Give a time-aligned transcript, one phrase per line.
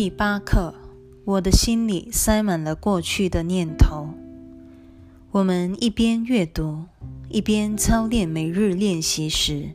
[0.00, 0.74] 第八课，
[1.24, 4.10] 我的心里塞满了过去的念头。
[5.32, 6.84] 我们一边阅读，
[7.28, 9.70] 一边操练每日练习时，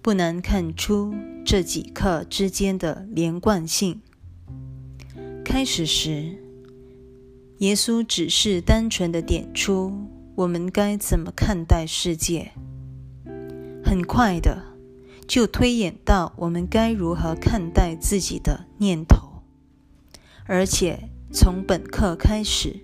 [0.00, 1.12] 不难看出
[1.44, 4.00] 这几课之间的连贯性。
[5.44, 6.38] 开始时，
[7.58, 9.92] 耶稣只是单纯的点出
[10.36, 12.52] 我们该怎么看待世界，
[13.84, 14.72] 很快的。
[15.26, 19.23] 就推演到我们该如何看待自己的念头，
[20.46, 22.80] 而且从本课开始，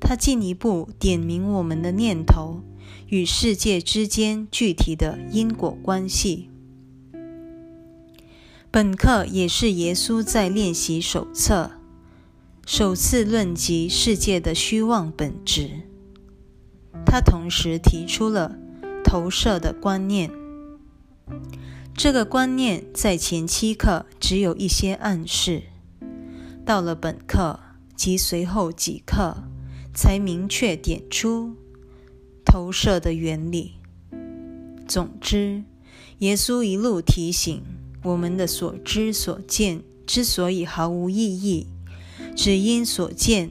[0.00, 2.62] 他进一步点明我们的念头
[3.08, 6.48] 与世界之间具体的因果关系。
[8.70, 11.72] 本课也是耶稣在练习手册
[12.64, 15.70] 首次论及世界的虚妄本质。
[17.04, 18.56] 他同时提出了
[19.04, 20.30] 投射的观念。
[21.96, 25.64] 这个观念在前七课只有一些暗示，
[26.64, 27.58] 到了本课
[27.96, 29.44] 及随后几课，
[29.94, 31.56] 才明确点出
[32.44, 33.74] 投射的原理。
[34.86, 35.64] 总之，
[36.18, 37.62] 耶稣一路提醒
[38.02, 41.66] 我们的所知所见之所以毫无意义，
[42.36, 43.50] 只因所见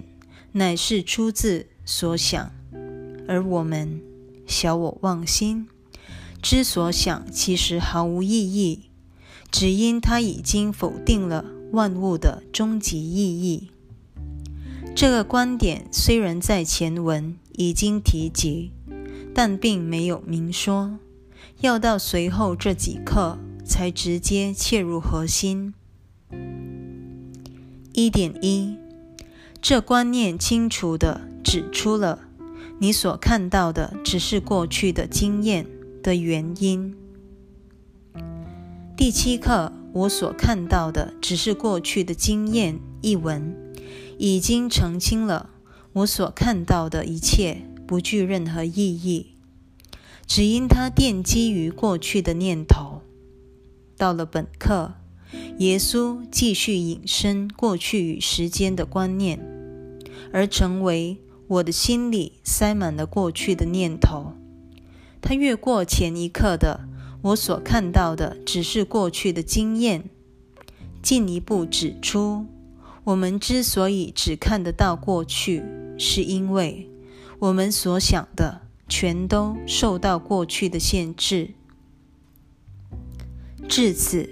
[0.53, 2.51] 乃是出自所想，
[3.27, 4.01] 而我们
[4.45, 5.67] 小我妄心。
[6.41, 8.89] 之所想其实毫无意义，
[9.51, 13.69] 只因它已经否定了万物的终极意义。
[14.95, 18.71] 这个观点虽然在前文已经提及，
[19.33, 20.99] 但并没有明说，
[21.61, 25.73] 要到随后这几课才直接切入核心。
[27.93, 28.75] 一点一，
[29.61, 32.19] 这观念清楚地指出了
[32.79, 35.65] 你所看到的只是过去的经验。
[36.01, 36.95] 的原因。
[38.95, 42.79] 第七课，我所看到的只是过去的经验。
[43.01, 43.55] 一文
[44.17, 45.51] 已经澄清了，
[45.93, 49.35] 我所看到的一切不具任何意义，
[50.27, 53.01] 只因它奠基于过去的念头。
[53.95, 54.95] 到了本课，
[55.59, 59.39] 耶稣继续引申过去与时间的观念，
[60.33, 64.33] 而成为我的心里塞满了过去的念头。
[65.21, 66.88] 他越过前一刻的
[67.21, 70.09] 我所看到的只是过去的经验，
[71.01, 72.45] 进一步指出，
[73.03, 75.63] 我们之所以只看得到过去，
[75.97, 76.89] 是因为
[77.39, 81.51] 我们所想的全都受到过去的限制。
[83.67, 84.29] 至此，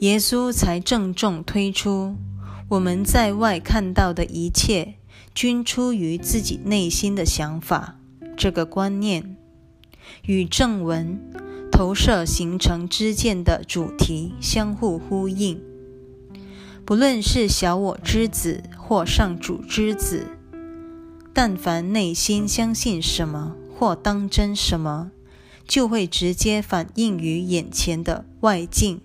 [0.00, 2.16] 耶稣才郑重推出
[2.68, 4.94] 我们在外看到的一切
[5.32, 7.98] 均出于自己内心的想法
[8.36, 9.36] 这个观念。
[10.26, 11.18] 与正文
[11.74, 15.60] 投射形成之见的主题相互呼应。
[16.84, 20.28] 不论是小我之子或上主之子，
[21.32, 25.10] 但凡内心相信什么或当真什么，
[25.66, 29.00] 就会直接反映于眼前的外境，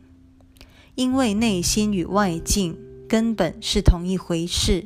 [0.93, 4.85] 因为内心与外境根本是同一回事。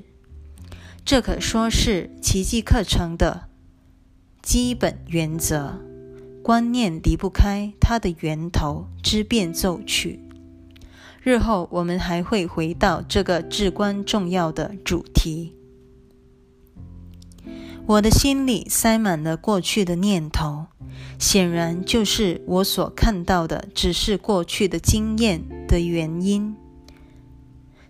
[1.03, 3.49] 这可说是奇迹课程的
[4.41, 5.81] 基本原则。
[6.43, 10.19] 观念离不开它的源头之变奏曲。
[11.21, 15.55] 日后我们还会回到这个至关重要的主题。
[17.85, 20.65] 我的心里塞满了过去的念头，
[21.17, 26.57] 显然就是我所看到的只是过去的经验的原因。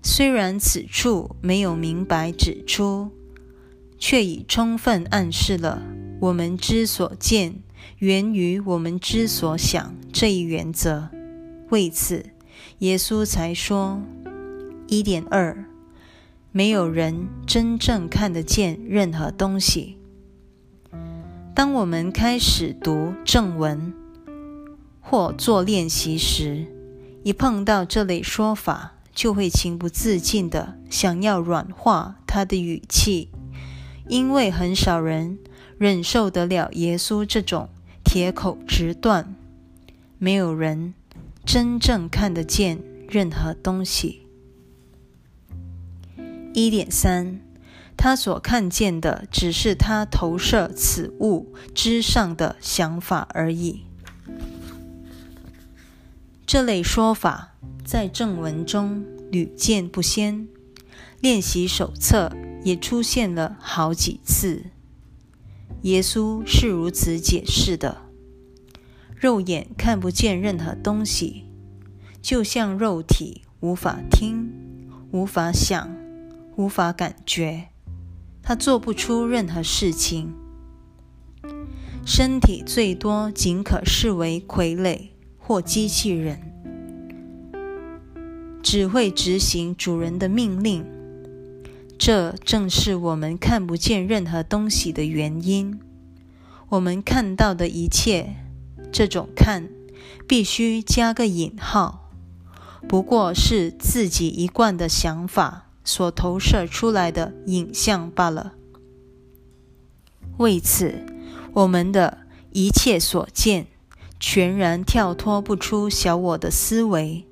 [0.04, 3.10] 虽然此处没有明白指出，
[3.98, 5.82] 却已充分暗示了
[6.22, 7.63] 我们之所见。
[8.00, 11.10] 源于我们之所想这一原则，
[11.70, 12.26] 为此，
[12.80, 14.02] 耶稣才说：
[14.88, 15.66] 一点二，
[16.52, 19.98] 没有人真正看得见任何东西。
[21.56, 23.94] 当我们开始读正文
[25.00, 26.66] 或做练习时，
[27.24, 33.30] 一碰到这类说法，就会情不自禁的想要软化他的语气，
[34.10, 35.38] 因为很少人
[35.78, 37.70] 忍受得了耶稣这种。
[38.14, 39.34] 铁口直断，
[40.20, 40.94] 没有人
[41.44, 42.80] 真正看得见
[43.10, 44.28] 任何东西。
[46.54, 47.42] 一点三，
[47.98, 53.82] 他所看见的只是他投射此物之上的想法而已。
[56.46, 60.48] 这类说法在正文中屡见不鲜，
[61.20, 62.32] 练习手册
[62.64, 64.66] 也出现了好几次。
[65.82, 68.03] 耶稣是如此解释的：
[69.24, 71.46] 肉眼看不见任何东西，
[72.22, 74.52] 就像肉体无法听、
[75.12, 75.96] 无法想，
[76.58, 77.70] 无法感觉，
[78.42, 80.34] 他做不出任何事情。
[82.06, 86.42] 身体最多仅可视为傀儡或机器人，
[88.62, 90.86] 只会执行主人的命令。
[91.98, 95.80] 这正是我们看不见任何东西的原因。
[96.68, 98.36] 我们看到的一切，
[98.94, 99.68] 这种看
[100.28, 102.10] 必须加个引号，
[102.88, 108.54] 不过是自己一贯的想法所投射出来的影像罢了。
[110.38, 111.08] 为此。
[111.56, 113.68] 我们的一切所见，
[114.20, 117.28] 全然跳脱不出小我的思维，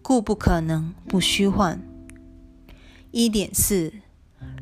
[0.00, 1.82] 故不可能不虚幻。
[3.10, 3.92] 一点四，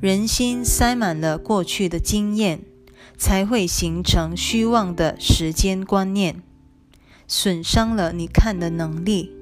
[0.01, 2.65] 人心塞满了过去的经验，
[3.19, 6.41] 才会形成虚妄的时间观念，
[7.27, 9.33] 损伤了你看的能力。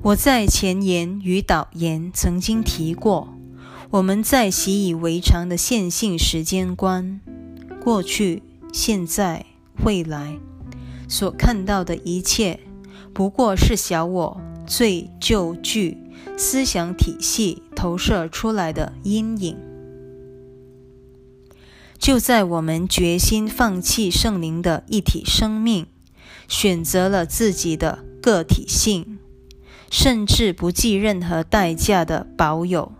[0.00, 3.34] 我在前言与导言曾经提过。
[3.90, 7.20] 我们在习以为常的线性时间观，
[7.80, 8.42] 过去、
[8.72, 9.46] 现在、
[9.84, 10.36] 未来
[11.08, 12.58] 所看到的一切，
[13.12, 15.96] 不过是小我最旧具
[16.36, 19.58] 思想体系投射出来的阴影。
[21.98, 25.86] 就在我们决心放弃圣灵的一体生命，
[26.48, 29.18] 选择了自己的个体性，
[29.90, 32.92] 甚至不计任何代价的保有。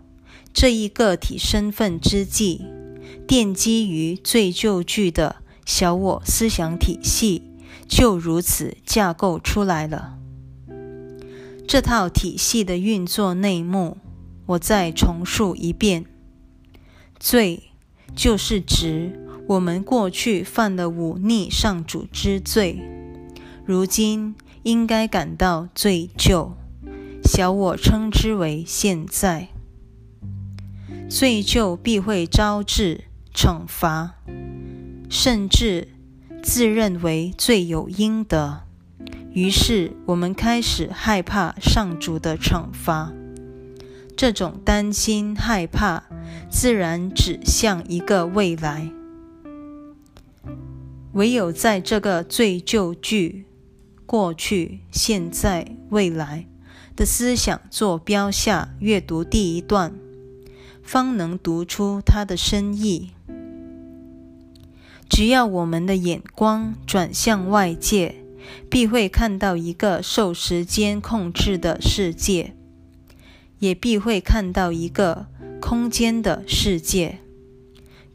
[0.53, 2.61] 这一个体身份之际，
[3.27, 7.41] 奠基于最旧句的小我思想体系
[7.87, 10.19] 就如此架构出来了。
[11.67, 13.97] 这套体系的运作内幕，
[14.47, 16.05] 我再重述一遍：
[17.19, 17.63] 罪
[18.15, 22.79] 就是指我们过去犯了忤逆上主之罪，
[23.65, 26.51] 如今应该感到罪疚。
[27.23, 29.49] 小我称之为现在。
[31.09, 34.15] 罪疚必会招致惩罚，
[35.09, 35.89] 甚至
[36.43, 38.63] 自认为罪有应得。
[39.31, 43.11] 于是我们开始害怕上主的惩罚。
[44.15, 46.03] 这种担心、害怕，
[46.49, 48.89] 自然指向一个未来。
[51.13, 53.45] 唯有在这个最旧句
[54.05, 56.45] “过去、现在、未来”
[56.95, 59.93] 的思想坐标下阅读第一段。
[60.81, 63.11] 方能读出它的深意。
[65.09, 68.15] 只要我们的眼光转向外界，
[68.69, 72.53] 必会看到一个受时间控制的世界，
[73.59, 75.27] 也必会看到一个
[75.61, 77.19] 空间的世界。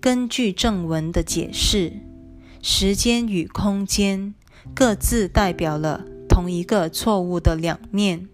[0.00, 1.92] 根据正文的解释，
[2.62, 4.34] 时间与空间
[4.74, 8.28] 各自代表了同一个错误的两面。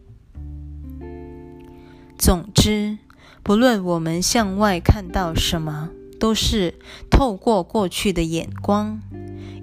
[2.18, 2.98] 总之。
[3.42, 6.74] 不论我们向外看到什么，都是
[7.08, 9.00] 透过过去的眼光，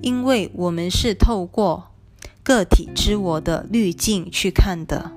[0.01, 1.91] 因为我们是透过
[2.43, 5.11] 个体之我的滤镜去看的。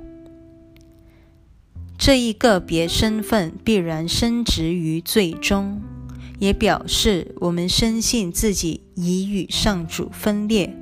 [1.99, 5.81] 这一个别身份必然升值于最终，
[6.39, 10.77] 也表示我们深信自己已与上主分裂，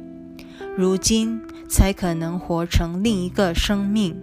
[0.76, 4.16] 如今才可能活成另一个生命。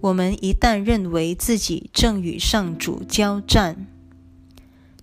[0.00, 3.86] 我们一旦认为自己正与上主交战，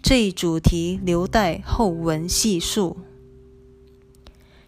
[0.02, 2.98] 这一主题留待后文细述，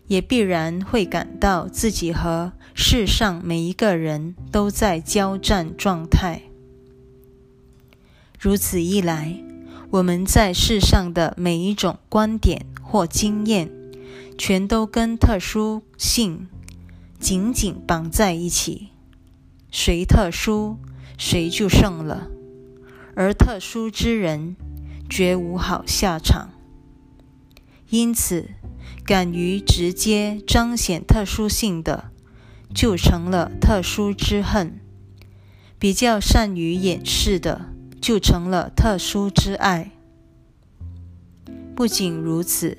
[0.09, 6.41] 也必然会感到自己和世上每一个人都在交战状态。
[8.39, 9.41] 如此一来，
[9.91, 13.69] 我们在世上的每一种观点或经验，
[14.37, 16.47] 全都跟特殊性
[17.19, 18.89] 紧紧绑在一起。
[19.69, 20.77] 谁特殊，
[21.19, 22.29] 谁就胜了；
[23.15, 24.55] 而特殊之人，
[25.07, 26.49] 绝无好下场。
[27.89, 28.49] 因此，
[29.09, 32.11] 敢于直接彰显特殊性的，
[32.75, 34.73] 就成了特殊之恨；
[35.79, 39.89] 比较善于掩饰的，就成了特殊之爱。
[41.75, 42.77] 不仅如此，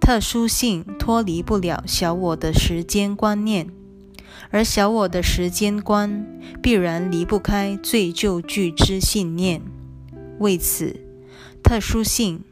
[0.00, 3.68] 特殊性脱离不了小我的时间观念。
[4.48, 9.60] 而小我的时间观必然离不开最旧具之信念，
[10.38, 11.04] 为此，
[11.62, 12.42] 特殊性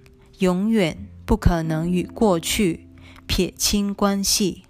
[0.40, 2.87] 永远不可能与过去
[3.28, 4.64] 撇清关系。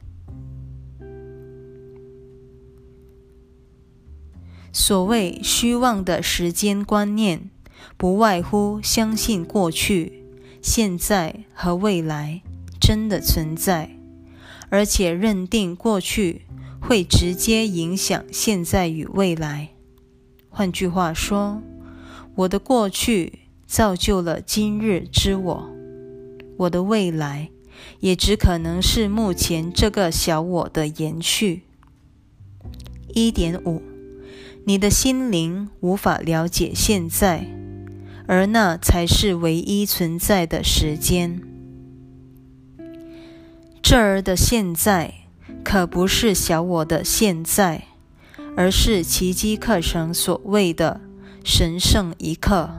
[4.70, 7.48] 所谓虚妄的时间观念，
[7.96, 10.24] 不外乎相信过去、
[10.60, 12.42] 现在和未来
[12.78, 13.96] 真的存在，
[14.68, 16.42] 而且认定过去。
[16.80, 19.70] 会直接影响现在与未来。
[20.48, 21.60] 换句话说，
[22.36, 25.70] 我的过去造就了今日之我，
[26.56, 27.50] 我的未来
[28.00, 31.62] 也只可能是目前这个小我的延续。
[33.14, 33.82] 一点五，
[34.64, 37.46] 你的心灵无法了解现在，
[38.26, 41.40] 而那才是唯一存在的时间。
[43.82, 45.14] 这儿的现在
[45.64, 47.84] 可不是小我的现在，
[48.54, 51.00] 而是奇迹课程所谓的
[51.42, 52.70] 神圣一刻。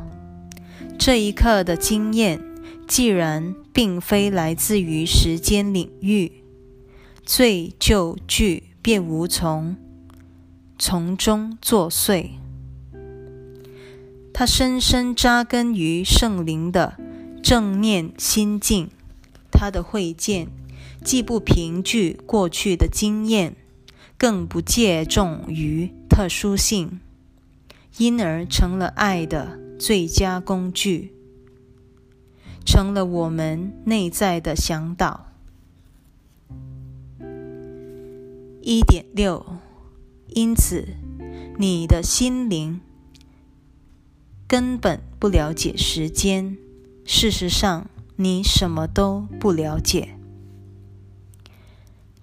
[0.99, 2.39] 这一刻的经验，
[2.87, 6.43] 既然并非来自于时间领域，
[7.23, 9.77] 罪就惧便无从。
[10.77, 12.31] 从中作祟，
[14.33, 16.97] 它深深扎根于圣灵的
[17.41, 18.89] 正念心境。
[19.49, 20.49] 它的会见
[21.01, 23.55] 既不凭据过去的经验，
[24.17, 26.99] 更不借重于特殊性，
[27.97, 31.13] 因而成了爱的最佳工具，
[32.65, 35.27] 成了我们内在的向导。
[38.61, 39.45] 一点六。
[40.31, 40.89] 因此，
[41.57, 42.81] 你的心灵
[44.47, 46.55] 根本不了解时间。
[47.03, 50.09] 事实上，你什么都不了解。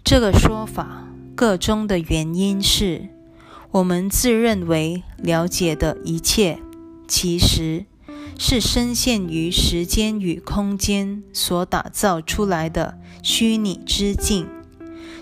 [0.04, 3.08] 这个说法个中的原因是，
[3.72, 6.60] 我们自认为了解的一切，
[7.08, 7.86] 其实
[8.38, 14.46] 是深陷于时间与空间所打造出来的虚拟之境。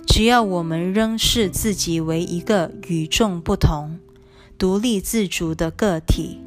[0.06, 3.98] 只要我们仍视自己为一个与众不同、
[4.58, 6.40] 独立自主的个体，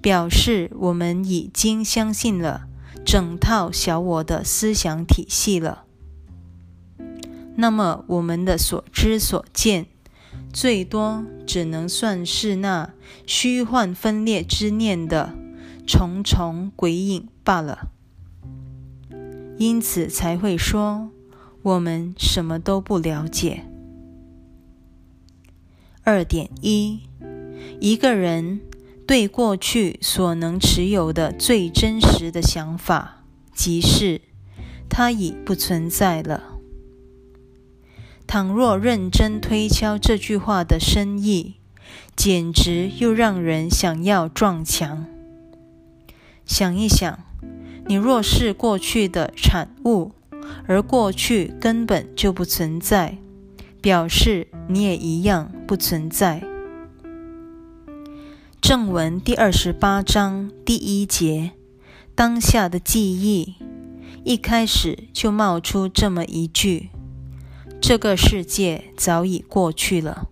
[0.00, 2.66] 表示我们已经相信了
[3.04, 5.84] 整套小我的思想体系了。
[7.56, 9.86] 那么，我们的所知所见，
[10.52, 12.92] 最多只能算是那
[13.26, 15.34] 虚幻分裂之念的
[15.88, 17.88] 重重鬼影罢了。
[19.56, 21.10] 因此，才会说。
[21.60, 23.64] 我们什么都不了解。
[26.04, 27.00] 二点一，
[27.80, 28.60] 一个人
[29.04, 34.20] 对过去所能持有的最真实的想法，即是
[34.88, 36.60] 它已不存在了。
[38.26, 41.56] 倘若认真推敲这句话的深意，
[42.14, 45.06] 简直又让人想要撞墙。
[46.48, 47.20] 想一想，
[47.86, 50.10] 你若是过去的产物。
[50.66, 53.18] 而过去根本就不存在，
[53.82, 56.42] 表示你也一样不存在。
[58.60, 61.52] 正文第二十八章第一节，
[62.14, 63.56] 当下的记忆，
[64.24, 66.88] 一开始就冒出这么一句
[67.80, 70.28] ：“这个世界早已过去了。”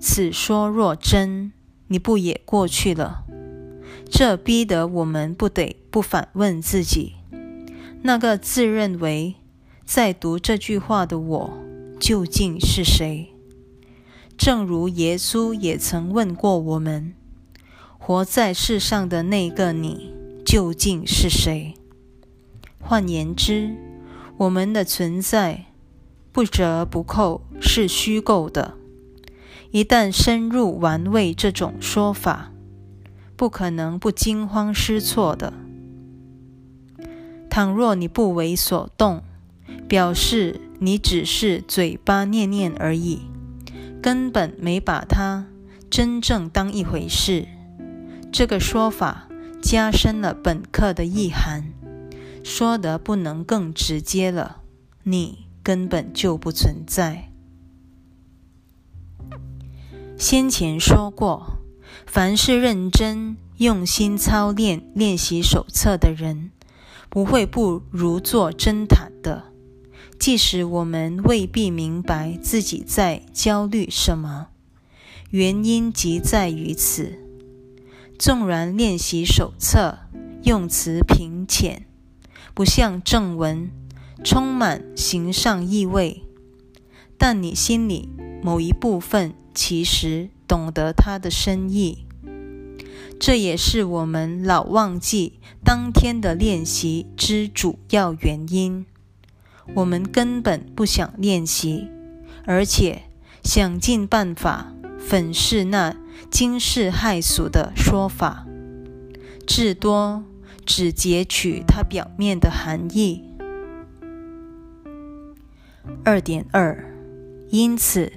[0.00, 1.52] 此说若真，
[1.86, 3.24] 你不也过去了？
[4.14, 7.14] 这逼得我们不得不反问自己。
[8.02, 9.36] 那个自认为
[9.86, 11.58] 在读这句话的我
[11.98, 13.30] 究竟是谁？
[14.36, 17.14] 正如耶稣也曾问过我们：
[17.98, 20.12] 活在世上的那个你
[20.44, 21.74] 究竟是谁？
[22.78, 23.74] 换言之，
[24.36, 25.64] 我们的存在
[26.32, 28.74] 不折不扣是虚构的。
[29.70, 32.51] 一旦深入玩味这种说法，
[33.42, 35.52] 不可能不惊慌失措的。
[37.50, 39.24] 倘若你不为所动，
[39.88, 43.22] 表示你只是嘴巴念念而已，
[44.00, 45.48] 根本没把它
[45.90, 47.48] 真正当一回事。
[48.30, 49.26] 这个说法
[49.60, 51.64] 加深了本课的意涵，
[52.44, 54.58] 说得不能更直接了。
[55.02, 57.28] 你根本就不存在。
[60.16, 61.58] 先前说过，
[62.06, 66.50] 凡是认真用心操练练习手册的人。
[67.08, 69.52] 不会不如坐针毯的，
[70.18, 74.46] 即使我们未必明白自己在焦虑什么，
[75.28, 77.18] 原因即在于此。
[78.18, 79.98] 纵然练习手册
[80.44, 81.84] 用词平浅，
[82.54, 83.70] 不像正文
[84.24, 86.22] 充满形上意味，
[87.18, 88.08] 但你心里
[88.42, 92.06] 某一部分其实懂得它的深意。
[93.20, 98.84] 这也是我们老忘记当天的练习之主要原因。
[99.74, 101.88] 我们根本不想练习，
[102.44, 103.02] 而且
[103.44, 105.96] 想尽办法粉饰那
[106.30, 108.44] 惊世骇俗的说法，
[109.46, 110.24] 至多
[110.66, 113.22] 只截取它表面的含义。
[116.04, 116.92] 二点二，
[117.50, 118.12] 因此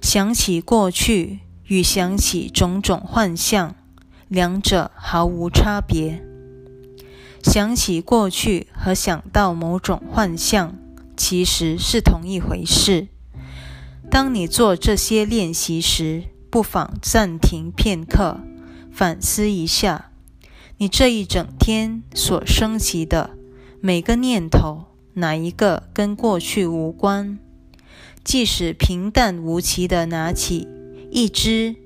[0.00, 3.74] 想起过去与想起种种幻象，
[4.28, 6.22] 两者毫无差别。
[7.42, 10.76] 想起过去和想到某种幻象，
[11.16, 13.08] 其实是同一回事。
[14.10, 18.40] 当你做这些练习时，不妨暂停片刻，
[18.92, 20.10] 反思一下，
[20.78, 23.30] 你这一整天所升起的
[23.80, 27.38] 每个念头，哪一个跟过去无关？
[28.24, 30.66] 即使平淡无奇地拿起
[31.10, 31.76] 一只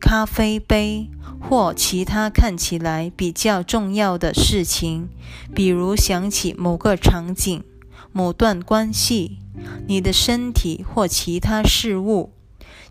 [0.00, 1.08] 咖啡杯。
[1.38, 5.08] 或其他看起来比较重要的事情，
[5.54, 7.62] 比如想起某个场景、
[8.10, 9.38] 某段关系、
[9.86, 12.32] 你的身体或其他事物，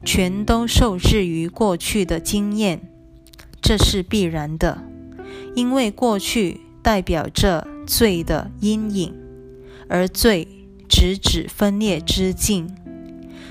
[0.06, 2.90] 全都受制于过去的经验。
[3.62, 4.84] 这是必然的，
[5.56, 9.14] 因为过去代表着罪的阴影，
[9.90, 10.48] 而罪
[10.88, 12.76] 直指分裂之境。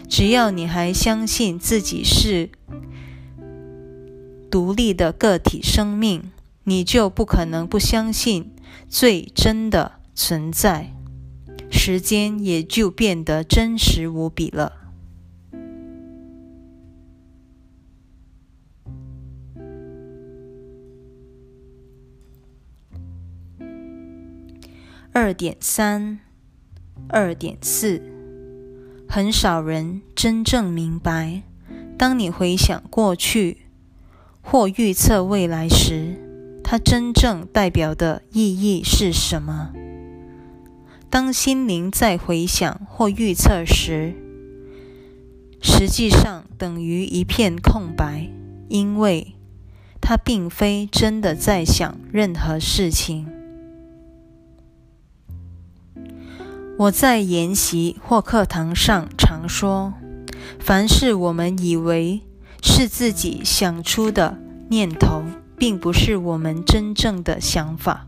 [0.09, 2.51] 只要你还相信自己是。
[4.51, 6.31] 独立的个体生命，
[6.63, 8.53] 你就不可能不相信
[8.89, 10.93] 最真的存在，
[11.69, 14.93] 时间也就变得真实无比了。
[25.13, 26.21] 二点三，
[27.09, 28.03] 二点四，
[29.09, 31.43] 很少人真正明白，
[31.97, 33.59] 当你回想过去。
[34.47, 36.19] 或预测未来时，
[36.63, 39.73] 它真正代表的意义是什么？
[41.09, 44.15] 当心灵在回想或预测时，
[45.63, 48.29] 实际上等于一片空白，
[48.69, 49.35] 因为
[49.99, 53.27] 它并非真的在想任何事情。
[56.79, 59.95] 我在研习或课堂上常说，
[60.59, 62.23] 凡是我们以为。
[62.67, 64.39] 是自己想出的
[64.71, 65.23] 念头，
[65.59, 68.07] 并不是我们真正的想法，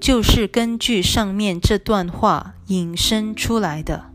[0.00, 4.06] 就是根据上面这段话引申出来的。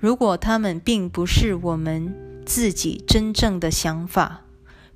[0.00, 2.12] 如果他们并不是我们
[2.44, 4.40] 自己真正的想法，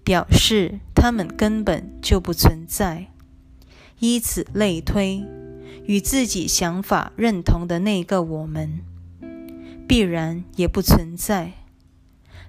[0.03, 3.07] 表示他们根本就不存在。
[4.01, 5.25] 以此类推，
[5.87, 8.81] 与自己想法认同的那个我们，
[9.87, 11.53] 必然也不存在。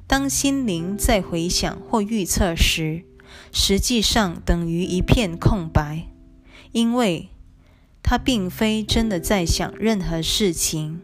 [0.08, 3.04] 当心灵在回想或预测时，
[3.52, 6.08] 实际上等于一片空白，
[6.72, 7.30] 因为
[8.04, 11.02] 它并非真的在想任何事情。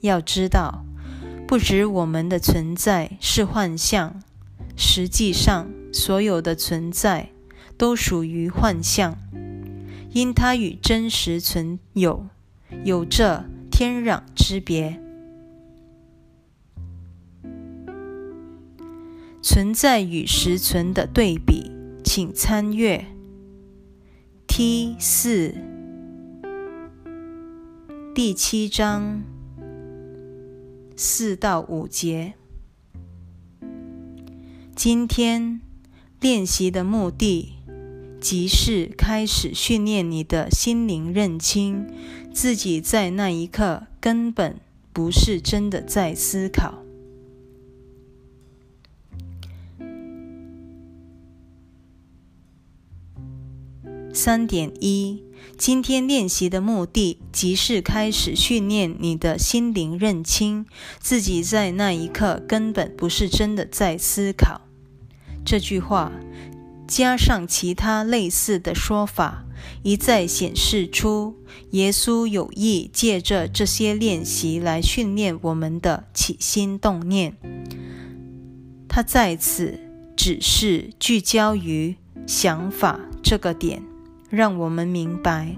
[0.00, 0.86] 要知道，
[1.46, 4.22] 不止我们的存在是幻象，
[4.74, 7.28] 实际上所有的存在
[7.76, 9.18] 都属于幻象，
[10.12, 12.26] 因它与真实存有
[12.84, 15.00] 有着天壤之别。
[19.42, 21.70] 存在与实存的对比，
[22.04, 23.06] 请参阅
[24.46, 25.54] T 四
[28.14, 29.22] 第七章
[30.96, 32.34] 四到五节。
[34.74, 35.60] 今天
[36.20, 37.54] 练习的目的，
[38.20, 41.86] 即是开始训练你的心灵，认清
[42.32, 44.60] 自己在那一刻根本
[44.92, 46.84] 不是真的在思考。
[54.12, 55.22] 三点一，
[55.56, 60.66] 今天练习的目的，即是开始训练你的心灵，认清
[60.98, 64.60] 自己在那一刻根本不是真的在思考。
[65.42, 66.12] 这句话
[66.90, 69.44] 加上其他类似的说法，
[69.84, 71.36] 一再显示出
[71.70, 77.36] 耶稣有意借着这些练习来训练我们的起心动念。
[78.88, 79.78] 他在此
[80.16, 81.94] 只是聚焦于
[82.26, 83.84] 想法这个点。
[84.28, 85.56] 让我们明白，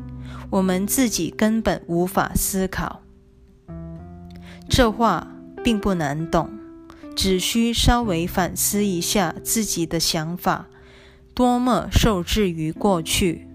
[0.51, 3.01] 我们自己根本无法思考。
[4.68, 5.29] 这话
[5.64, 6.51] 并不难懂，
[7.16, 10.68] 只需稍微反思一下自己的想法，
[11.35, 13.47] 多么受制于过去，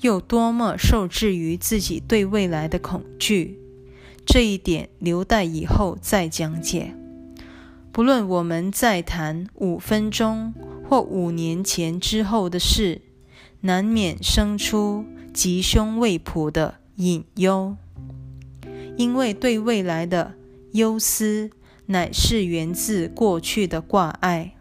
[0.00, 3.58] 又多么受制于自己对未来的恐惧。
[4.26, 6.94] 这一点留待以后再讲解。
[7.92, 10.52] 不论我们在谈五分钟
[10.88, 13.02] 或五年前之后的事。
[13.62, 17.76] 难免生出吉凶未卜的隐忧，
[18.96, 20.34] 因为对未来的
[20.74, 21.50] 忧思，
[21.86, 24.54] 乃是源自过去的挂碍。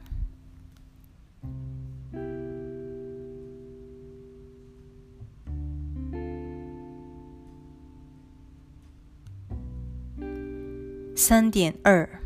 [11.19, 12.21] 三点二，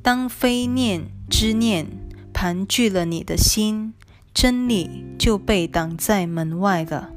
[0.00, 1.88] 当非念之念
[2.32, 3.94] 盘踞了你的心，
[4.32, 7.10] 真理就被挡在门外了。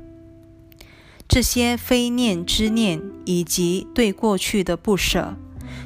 [1.27, 5.37] 这些非念之念以及对过去的不舍，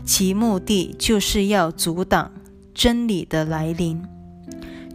[0.06, 2.32] 其目的就是要阻挡
[2.74, 4.02] 真理的来临。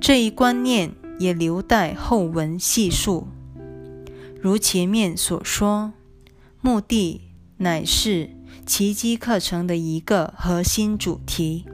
[0.00, 3.28] 这一观念也留待后文细述。
[4.40, 5.92] 如前面所说，
[6.62, 7.20] 目的
[7.58, 8.33] 乃是。
[8.66, 11.66] 奇迹课程的一个核心主题，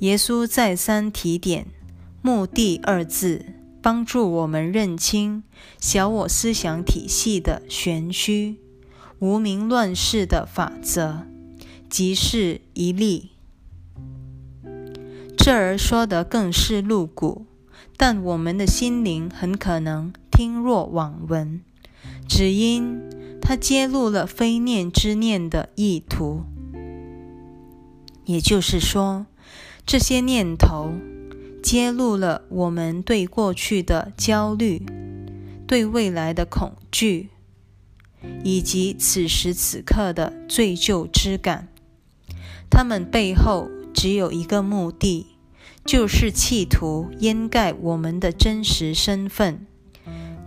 [0.00, 1.68] 耶稣再三提点
[2.20, 3.46] “目的”二字，
[3.80, 5.44] 帮助我们认清
[5.78, 8.56] 小我思想体系的玄虚、
[9.20, 11.22] 无名乱世的法则，
[11.88, 13.30] 即是一例。
[15.38, 17.46] 这儿说的更是露骨，
[17.96, 21.60] 但我们的心灵很可能听若罔闻，
[22.28, 23.00] 只因。
[23.40, 26.42] 他揭露了非念之念的意图，
[28.24, 29.26] 也就是说，
[29.86, 30.92] 这些念头
[31.62, 34.84] 揭露了我们对过去的焦虑、
[35.66, 37.30] 对未来的恐惧，
[38.42, 41.68] 以及此时此刻的罪疚之感。
[42.68, 45.26] 他们背后只有一个目的，
[45.84, 49.66] 就是企图掩盖我们的真实身份。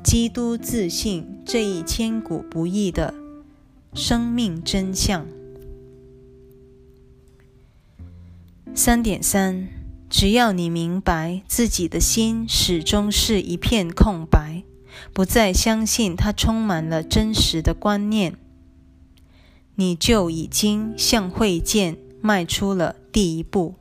[0.04, 3.14] 基督自信这一千古不易的
[3.94, 5.26] 生命真相。
[8.74, 9.68] 三点三，
[10.10, 14.64] 只要你明白自己的心始终是一片空白，
[15.14, 18.38] 不再相信它充满了真实的观念，
[19.76, 23.76] 你就已经向会见迈出了第一步。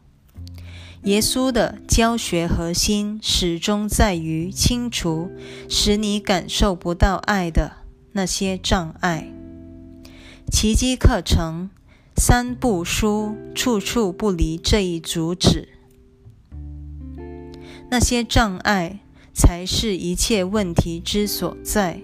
[1.04, 5.30] 耶稣的教学核心始终在于清除
[5.68, 7.72] 使你感受不到爱的
[8.12, 9.32] 那些障碍。
[10.50, 11.70] 奇迹课程
[12.16, 15.68] 三部书处处不离这一主旨。
[17.90, 18.98] 那些障碍
[19.32, 22.02] 才是一切问题之所在。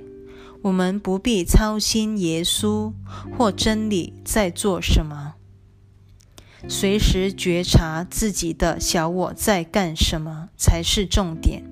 [0.63, 2.91] 我们不必操心耶稣
[3.37, 5.34] 或真理在做什么。
[6.67, 11.63] 随时觉察自己的小我在干什么才是重点。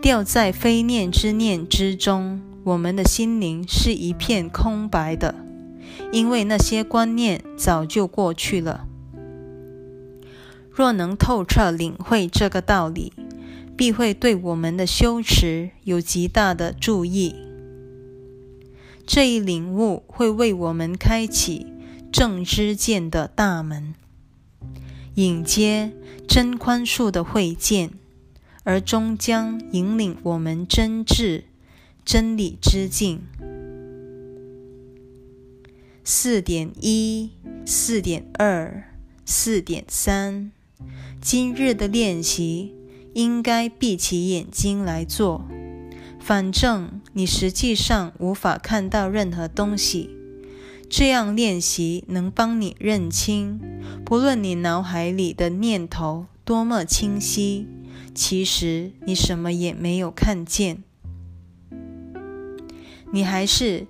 [0.00, 5.34] 掉在非念之念之中，我们的心灵是一片空白的，
[6.12, 8.86] 因为那些观念早就过去了。
[10.70, 13.12] 若能透彻领会这个道理，
[13.76, 17.34] 必会对我们的修持有极大的注意。
[19.04, 21.66] 这一领悟会为我们开启。
[22.10, 23.94] 正知见的大门，
[25.14, 25.92] 迎接
[26.26, 27.90] 真宽恕的会见，
[28.64, 31.44] 而终将引领我们真至
[32.04, 33.22] 真理之境。
[36.02, 37.30] 四点一、
[37.66, 38.84] 四点二、
[39.26, 40.50] 四点三，
[41.20, 42.74] 今日的练习
[43.12, 45.46] 应该闭起眼睛来做，
[46.18, 50.17] 反正你实际上无法看到任何东西。
[50.90, 53.60] 这样练习能帮你认清，
[54.06, 57.68] 不论你脑海里的念头多么清晰，
[58.14, 60.82] 其实你什么也没有看见。
[63.12, 63.86] 你还是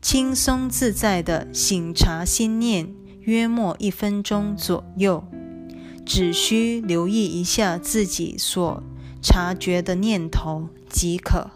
[0.00, 5.24] 轻松自在的醒察心念，约莫一分钟左右，
[6.06, 8.82] 只需留意一下自己所
[9.20, 11.50] 察觉的念头即可。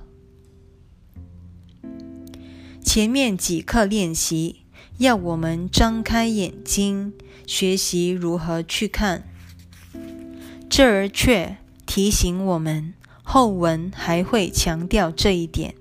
[2.85, 4.62] 前面几课练习。
[5.03, 7.13] 要我们张开眼睛，
[7.45, 9.25] 学习如何去看。
[10.71, 15.75] 这儿却提醒我们，后文还会强调这一点：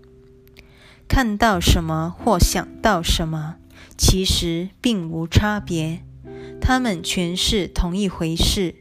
[1.08, 3.58] 看到什么或想到什么，
[3.96, 6.02] 其实并无差别，
[6.60, 8.74] 它们全是同一回事。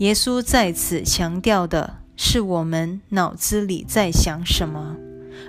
[0.00, 4.98] 耶稣在此强调的是，我们脑子里在想什么，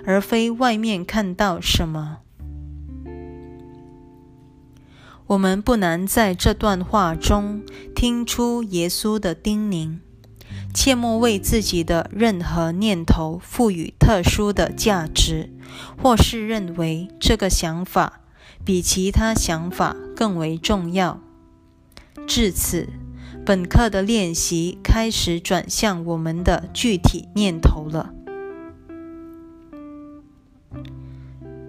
[0.06, 2.20] 而非外面看到什么。
[5.32, 7.62] 我们不难在这段话中
[7.94, 9.96] 听出耶稣的叮咛：
[10.74, 15.48] 切莫为自己的任何念头赋予特殊的价值，
[15.96, 18.20] 或是认为这个想法
[18.62, 21.18] 比其他想法更为重要。
[22.26, 22.90] 至此，
[23.46, 28.12] 本课的练习开始转向我们的具体念头了。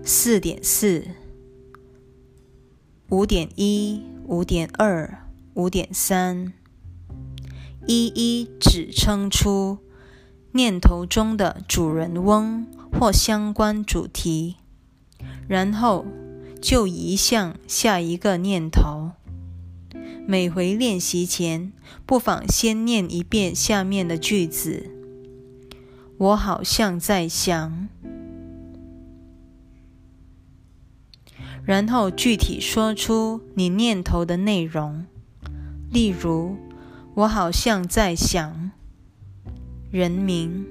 [0.03, 1.22] 四点四。
[3.13, 6.51] 五点一、五点二、五点三，
[7.85, 9.77] 一一指称出
[10.53, 14.55] 念头中的主人翁或相关主题，
[15.47, 16.07] 然后
[16.59, 19.11] 就移向下一个念头。
[20.25, 21.71] 每回练习前，
[22.07, 24.89] 不妨先念一遍下面的句子
[26.17, 27.89] ：“我好像在想。”
[31.65, 35.05] 然后具体说出你念头的内容。
[35.91, 36.57] 例如，
[37.15, 38.71] 我好像在想
[39.91, 40.65] 人名，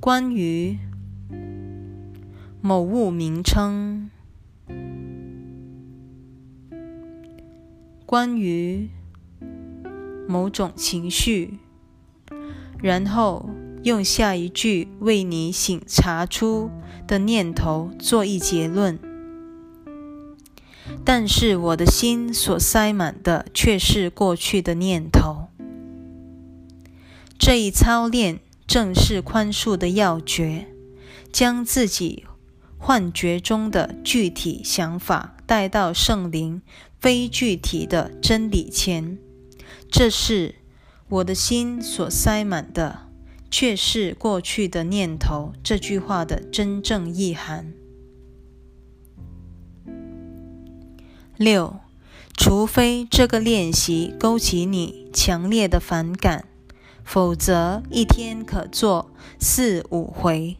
[0.00, 0.78] 关于
[2.60, 4.10] 某物名称。
[8.06, 8.90] 关于
[10.28, 11.58] 某种情绪，
[12.80, 13.50] 然后
[13.82, 16.70] 用下一句为你醒察出
[17.06, 18.98] 的念头做一结论。
[21.04, 25.48] 但是我的心所塞满的却是过去的念头。
[27.38, 30.68] 这一操练正是宽恕的要诀，
[31.32, 32.24] 将自己
[32.78, 36.62] 幻觉中的具体想法带到圣灵。
[37.00, 39.18] 非具体的真理前，
[39.90, 40.54] 这是
[41.10, 43.00] 我的心所塞满的，
[43.56, 45.52] 却是过去的念头。
[45.62, 47.72] 这句话的真正意涵。
[51.36, 51.76] 六，
[52.36, 56.48] 除非这个练习勾起你强烈的反感，
[57.04, 60.56] 否则一天可做四五回。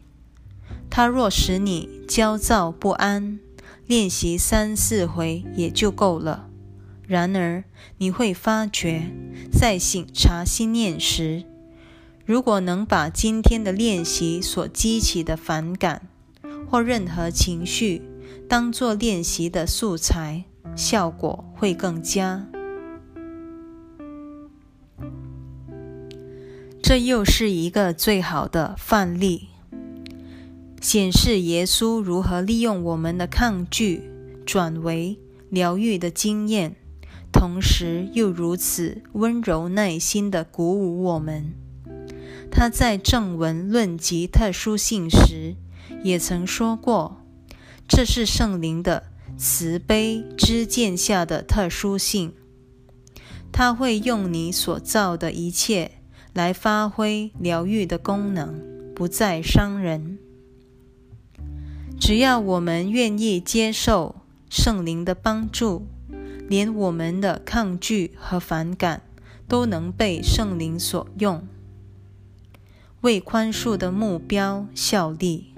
[0.89, 3.41] 它若使你焦躁不安。
[3.85, 6.49] 练习三四回也就够了。
[7.05, 7.65] 然而，
[7.97, 9.11] 你会发觉，
[9.51, 11.43] 在醒察心念时，
[12.25, 16.07] 如果能把今天的练习所激起的反感
[16.67, 18.01] 或任何情绪
[18.49, 20.43] 当作练习的素材，
[20.75, 22.47] 效果会更佳。
[26.81, 29.49] 这又是一个最好的范例。
[30.81, 34.03] 显示耶稣如何利用我们的抗拒
[34.45, 35.17] 转为
[35.49, 36.75] 疗愈的经验，
[37.31, 41.53] 同时又如此温柔耐心地鼓舞我们。
[42.57, 45.57] 他在正文论及特殊性时，
[46.05, 47.17] 也曾说过
[47.85, 52.31] ：“这是圣灵的慈悲之剑下的特殊性，
[53.51, 55.91] 他会用你所造的一切
[56.31, 58.61] 来发挥疗愈的功能，
[58.95, 60.17] 不再伤人。”
[61.99, 64.15] 只要我们愿意接受
[64.49, 65.85] 圣灵的帮助，
[66.47, 69.01] 连我们的抗拒和反感
[69.45, 71.45] 都能被圣灵所用，
[73.05, 75.54] 为宽恕的目标效力。